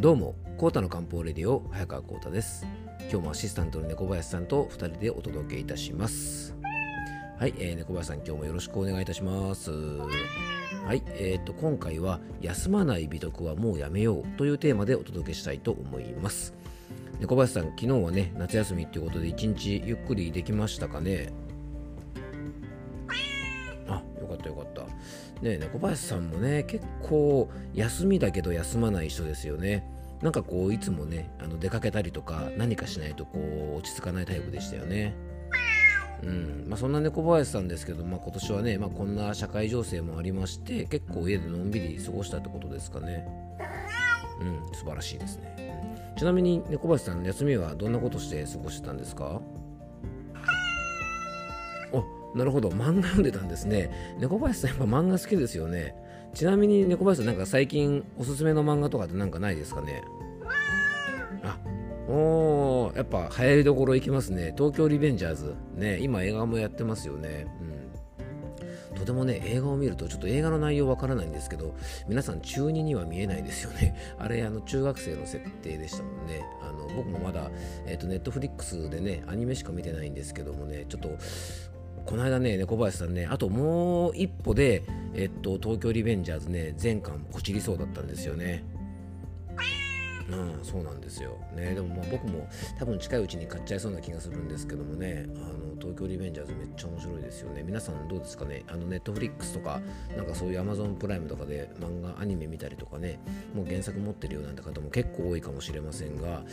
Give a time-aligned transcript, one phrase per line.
[0.00, 2.66] どうもコータの漢方レディオ早川コータです。
[3.12, 6.56] 今日もアシスタントの猫林さんと2人でお届けいたします。
[7.38, 9.70] はい、えー、猫林さん今日もよろしくお願いいたします。
[9.70, 16.54] はいえーと、今回は休まない美徳はもうやめようというテーマでお届けしたいと思います。
[17.18, 21.30] 猫林さん昨日はね夏休みっていうことで一日ゆっくりできましたかね？
[23.86, 24.86] あよかったよかった。
[25.42, 29.88] ね猫林さんもね結構休みだけど休まない人ですよね。
[30.22, 33.38] なんかこういつもねあの出かけたりとか何かしないとこ
[33.74, 35.14] う落ち着かないタイプでしたよね。
[36.22, 36.66] うん。
[36.68, 43.26] まあ、そんな猫林さんですけど、まあ、今年はね、まあ、こんな社会情勢もありまして結構家でのんびり過ごしたってことですかね。
[44.40, 44.74] うん。
[44.74, 49.40] 素晴らしいですね、ちなみに猫林さん休みはどんなことして過ごしてたんですか？
[52.34, 52.68] なるほど。
[52.68, 54.16] 漫画読んでたんですね。
[54.18, 55.94] 猫林さんやっぱ漫画好きですよね。
[56.34, 60.02] ちなみに猫林さんなんか最近おすすめの漫画とかってなんかないですかね？
[61.42, 61.58] あ
[62.08, 64.54] おーやっぱ流行りどころいきますね。
[64.56, 65.54] 東京リベンジャーズ。
[65.74, 67.46] ね今映画もやってますよね。
[67.60, 67.80] うん。
[68.96, 71.74] とてもね映画を見るとちょっと映画の内容わからないんですけど
[72.08, 73.96] 皆さん中2には見えないですよね。
[74.18, 76.42] あれあの中学生の設定でしたもんね。
[76.62, 77.50] あの僕もまだ、
[77.86, 81.10] えーと、ネットフリックスでねアニメしか見てないんですけどもねちょっと
[82.06, 84.82] この間ね、猫林さんね、あともう一歩で、
[85.14, 88.64] えっと、東京リベンジャーズね、全巻こちりそうだったんですよね。
[90.30, 91.36] うん、そうなんですよ。
[91.54, 97.62] ね、でもまあ僕も多分近いうちに買っちゃいそうな気がするんですけどもね、あの東京リベンジャーズめっちゃ面白いですよね。
[97.62, 99.80] 皆さんどうですかね、あのネットフリックスとか、
[100.16, 103.18] なんかそういうアマゾンプライムとかで漫画、アニメ見たりとかね、
[103.54, 106.44] もう原作持ってるようなんて方も結構多いかもしれませんが、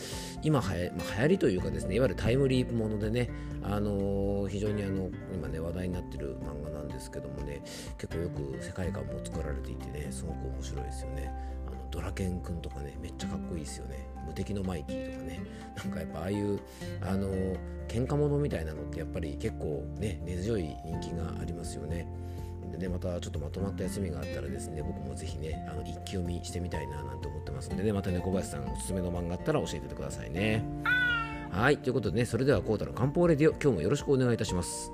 [0.43, 3.29] 今はや、まあ、流行りというかですね、いわゆるタイムリープものでね、
[3.63, 7.61] あのー、非常にあの今ね、話題になってる漫画なんですけどもね、
[7.97, 11.33] 結構よく世界観も作られていてね、すごく面白いですよね。
[11.91, 14.07] ドラケンくんとかねめっちゃかっこいいですよね。
[14.25, 15.39] 無敵のマイキーとかね。
[15.75, 16.59] なんかやっぱああいう
[17.01, 17.29] あの
[17.87, 22.07] 喧嘩者みたいなのってやっぱり結構ね根強い人気がありますよね。
[22.71, 27.93] でねまたちょっとまとまった休みがあったらですね僕もぜひねあの一気読みしてみたいななんて思ってますんでね。
[27.93, 30.63] またね小林さんおすすめの漫画あったら教えててくださいね。
[31.51, 34.91] はいということでねそれではコータの漢方レディオ今日もよろしくお願いいたします。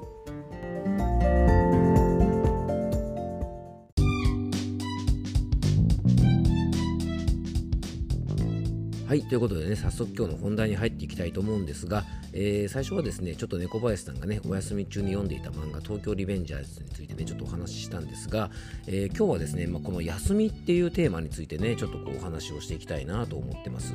[9.13, 12.03] はい、ということでね、早速今日の本題に入っていきたいと思うんですが、
[12.34, 18.50] えー、最初はですね、ちょっと猫林さんがね、お休み中に読んでいた漫画、東京リベンジャーズについてね、ちょっとお話ししたんですが、
[18.88, 23.94] えー、今日はですね、まあ、この休みっていうテーマについてね、ちょっとこうお話をしていきたいなと思ってます。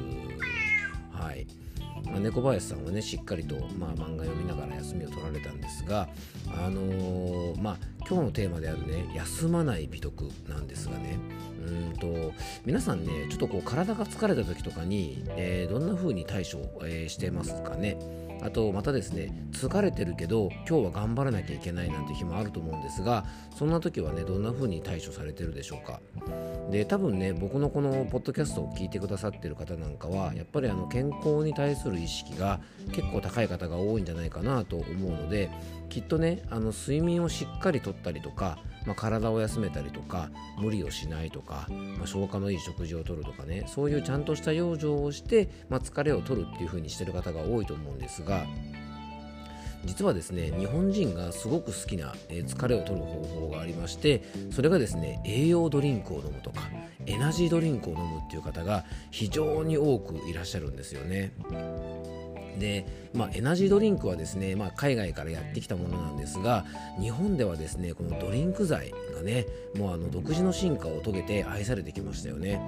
[1.11, 1.49] はい。
[2.05, 6.09] ま、猫林さんはねしっかりと、まあ、漫画読みながら休みを取られたんですが、
[6.49, 11.19] あのー、まあ、今日のテーマであるね休まない美徳なんですがね
[11.67, 12.33] うんと
[12.65, 17.99] 皆さんねちょっとこう体が疲れた時とかに、えー、どんな風に対処、えー、してますかね。
[18.43, 23.25] あとまたですね疲れてるけど今日は頑張らなきゃいけないなんて日もあると思うんですが
[23.57, 26.01] そんな時はねどんな風に対処されてるでしょうか。
[26.71, 32.61] で多分ね僕のこのポッドキャストを聞いてくださってる方なんかはやっぱりあの健康に対する意識が
[32.93, 35.51] 結構高い方が多いんじゃないかなと思うので
[35.89, 48.47] きっとねあの睡眠をしっかりとったりとかまあ、体を休めたりとか無理をしないとか、まあ、消化のいい食事をとるとかねそういうちゃんとした養生をして、まあ、疲れを取るっていう風にしてる方が多いと思うんですが
[49.85, 56.63] 実はですね日本人がすごく好きな、え疲れを取る方法がありましてそれがですね栄養ドリンクを飲むとか
[57.07, 61.33] エナジードリンクを飲むっていう方が非常に多くいらっしゃるんですよね。
[62.59, 66.65] で、まあ、エナジードリンクはですね、まあ、海外からやってきたものなんですが
[67.01, 69.47] 日本ではですねこのドリンク剤がね
[69.77, 72.61] もうあの独自の進化を遂げて愛されてきましたよね。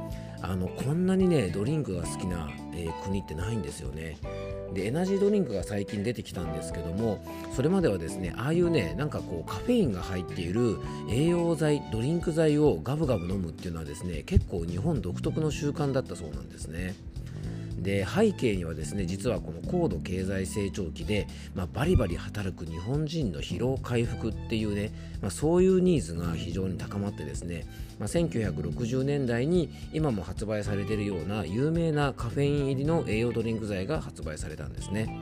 [0.43, 4.17] あのこんなにねドリンクが好きな、えー、国ってないんですよね。
[4.73, 7.25] でエナジードリンクが最近出てきたんですけども
[7.55, 10.79] それまではですねああいうねなんかこうカフェインが入っている
[11.11, 16.95] 栄養剤ドリンク剤をガブガブ飲むっていうのはですね結構日本独特の習慣だったそうなんですね。
[17.81, 24.93] で背景にはですね実はこの高度経済成長期で、まあ、バリバリ働く日本人の疲労回復っていうね、
[25.23, 27.67] まあ、そういうニーズが非常に高まってですね、
[27.99, 35.19] まあ、1960年代に今も発売されているような有名なカフェイン入りの栄養ドリンク剤が発売されたんですね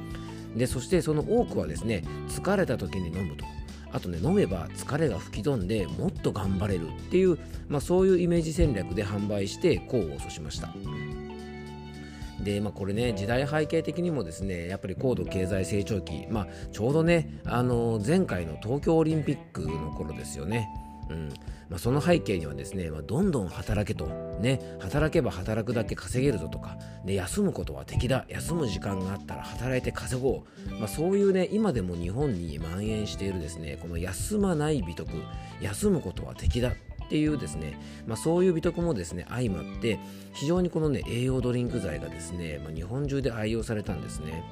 [0.56, 3.44] でそしてその多くはですね疲れた時に飲むと
[3.92, 7.38] あとね飲めば疲れが吹き飛んでもっと頑張れるっていう、
[7.68, 10.68] まあ、そういうイメージ戦略で販売して功を奏しました。
[12.40, 20.68] で、まあ、これね時代背景的にもですねやっぱり高度経済成長期、まあ、ちょうどねあの前回の東京オリンピックの頃ですよね。
[21.10, 21.28] うん。
[21.68, 24.06] まあ、その背景にはですね、まあ、どんどん働けと、
[24.40, 35.10] ね、働けば働くだけ稼げるぞとか、ね、休むことは敵だ休む時間があったら働いて稼ごう、まあ、そういうね今でも日本に蔓延しているですねこの休まない美徳。
[35.60, 36.72] 休むことは敵だ
[37.08, 39.98] っていうですね、まあ、そういう美徳もですね相まって
[40.34, 44.44] 非常にこのね栄養ドリンク剤がですね、まあ、日本中で愛用されたんですね。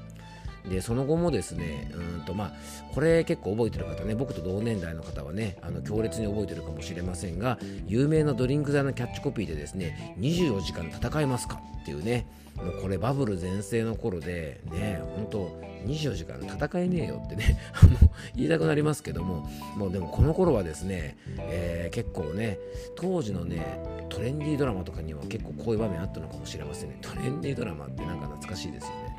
[0.69, 2.53] でその後もですねうんとまあ
[2.95, 12.27] これ結構覚えてる方ね僕と同年代の方はねあの強烈に覚えてるかもしれませんが有名なドリンク剤のキャッチコピーでですね24時間戦えますかっていうね
[12.57, 17.59] もうこれバブル全盛の頃でね本当24時間戦えねえよってね
[18.35, 22.59] 言いたくなりますけどももうでもこの頃はですね、えー、結構ね
[22.97, 23.79] 当時のね
[24.09, 26.99] トレンディードラマとかには結構こういう場面あったのかもしれませんね。
[27.03, 29.16] トレンディードラマってなんか懐かしいですよね。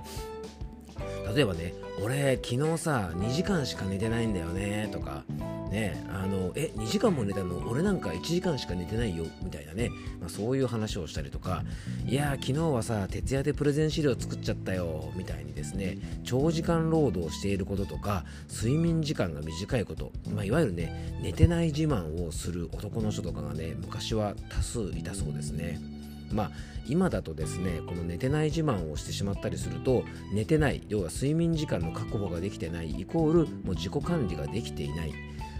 [1.33, 5.23] 例えばね俺昨日さ2時間しか寝てないんだよねとか
[5.69, 7.57] ねあのえ2時間も寝たの？
[7.69, 9.89] 俺なんか1時間しか寝てないよみたいなね、
[10.19, 11.63] まあ、そういう話をしたりとか
[12.05, 25.96] いや昨日はさ徹夜でプレゼン資料作っちゃったよみたいにですね長時間労働していることとか睡眠時間が短いこと、まあ、いわゆるね寝てない自慢をする男の人とかがね昔は多数いたそうですね。
[26.31, 26.51] まあ、
[26.87, 30.03] 今だとですねこの寝てない自慢をしてしまったりすると
[30.33, 35.13] 寝てない要は睡眠時間の確保ができてないイコールもう自己管理ができていない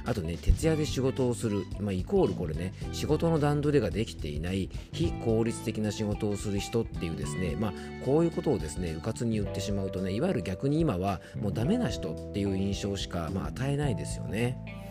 [0.08, 7.74] あとね徹夜で仕事をする、まあ、イコールこれね仕事の段取りができていない非効率的な仕事をする人っていうですねまあ
[8.06, 14.87] こういうことをですねうかつに言ってしまうとねいわゆる逆に今はもうダメな人っていう印象しか、まあ、与えないですよね。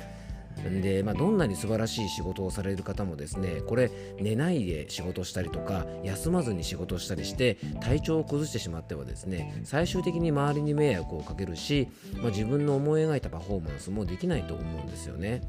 [0.65, 15.43] で、まあ、どんなに素晴らしい仕事をされる方もですねこれ寝ないで仕事したりとか休まずに仕事したりして体調を崩してしまってはですね最終的に周りに迷惑をかけるし、まあ、自分の思い描いたパフォーマンスもできないと思うんですよね。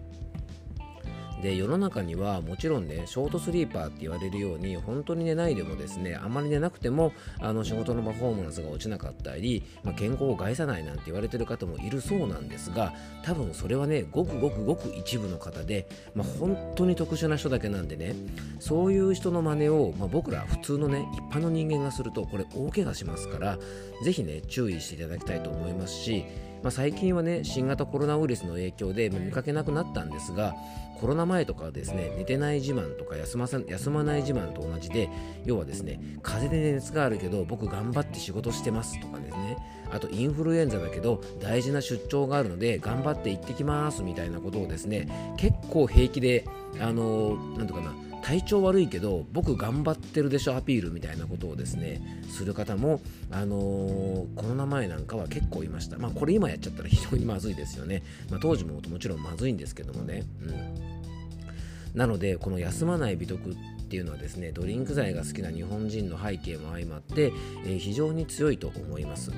[1.41, 12.93] で世の中にはもちろんねショートスリーパーって言われるように本当に寝ないでもですねあまり寝なくてもあの仕事のパフォーマンスが落ちなかったり、まあ、健康を害さないなんて言われてる方もいるそうなんですが
[13.23, 18.15] 多分それはねごくごくごく一部の方で、まあ、本当に特殊な人だけなんでね
[18.59, 23.57] そういう人の真似を、まあ、僕ら普通のね一般の人間がするとこれ大怪我しますから
[24.03, 26.25] 是非ね注意していただきたいと思いますし
[26.63, 30.55] まあ、最近はね新型コロナウイルスの影響で見かけなくなったんですが
[30.99, 35.09] コロナ前とかはですね寝てない自慢とか休まさ休まない自慢と同じで
[35.45, 39.57] 要はですね風邪で熱があるけど僕頑張って仕事してますとかですね。
[39.89, 45.07] あとインフルエンザだけど大事な出張があるので頑張って行ってきますみたいなことをですね
[45.37, 46.43] 結構平気で
[46.81, 55.97] あのー、なんとかな体調悪いけど僕頑張ってるでしょアピールみたいなことをですねする方も、あのー、コロナ前なんかは結構いました。
[55.97, 58.03] まあこれ今やっちゃったら 非常にまずいですよね。
[58.29, 60.23] まあ、当時ももちろんまずいんですけどもね。
[60.41, 63.55] うん、なのでこの休まない美徳っ
[63.89, 67.31] ていうのはですねドリンク剤が好きな日本人の背景も相まって、
[67.65, 69.31] えー、非常に強いと思います。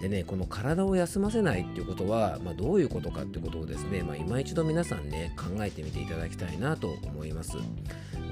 [0.00, 7.58] でねこの体を休ませないっていうことは、まあ、どういうことかってことをですね、まあ、今一度皆さんね考えてみていただきたいなと思います。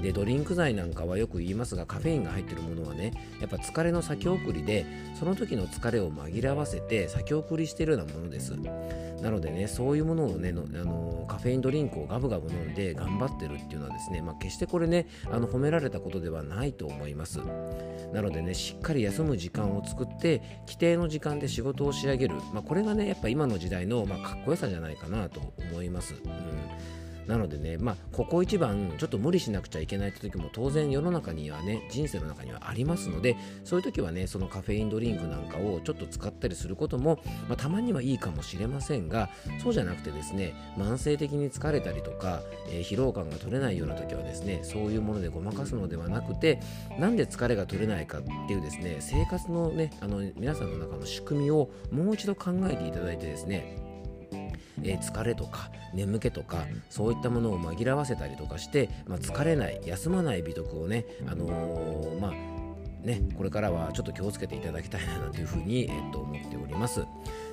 [0.01, 3.11] でドリンク剤なんかはよく言いますがカフェインが入ってるものはね
[3.41, 4.85] やっぱ疲れの先送りで
[5.19, 8.55] その時の疲れを紛らわせて先送りしているようなものです。
[9.21, 17.39] なのでねそういうものをねあのカフェインドリンクをガブガブ飲んで頑張ってるっていうのはですね、まあ、決してこれねあの褒められたことではないと思います。
[18.13, 26.21] なのでねしっかり休む時間を作って規定の時間で仕事を仕上げる、まあ、これがねやっぱ今の時代の、まあ、かっこよさじゃないかなと思います、うん。
[27.29, 39.29] なのでね、まあ、ここ一番ちょっと無理しなくちゃいけないって時も当然世の中にはね、人生の中にはありますので、そういう時はね、そのカフェインドリンクなんかをちょっと使ったりすることも、まあ、たまにはいいかもしれませんが、
[39.61, 46.59] そうじゃなくてですね、慢性的に疲れたりとか、えー、疲労感が取れないような時はですね、そういうものでごまかすのではなくて、
[46.97, 53.88] なんで疲れが取れないかっていうですね、生活のね、あの皆さんの中の仕組みをもう一度考えていただいてですね、
[54.83, 62.59] えー、疲れとか眠気とかそういったものを紛らわせたりとかして、まあ、疲れない休まない美徳をね、あのー、まあ
[63.05, 67.05] ね、これからはちょっと気をつけていただきたいなというふうに、えー、と思っております。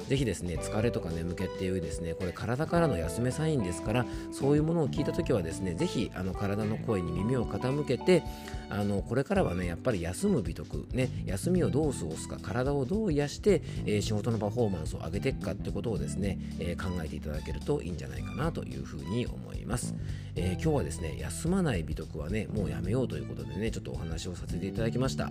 [0.08, 8.22] ぜひですね疲れとか眠気っていうですねこれ体からの休めサインですからそういうものを聞いた時はですねぜひあの体の声に耳を傾けて
[8.70, 19.94] あのこれからはねやっぱり休む美徳ね休みをどう過ごすか体をどう癒して、えー、仕事のパフォーマンスを上げていくかってことをですね、えー、考えていただけるといいんじゃないかなというふうに思います、
[20.34, 25.30] えー、今日はですね休まない美徳はねもうやめようということでねちょっとお話をさせていただきました。